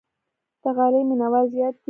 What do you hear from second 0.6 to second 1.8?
د غالۍ مینوال زیات دي.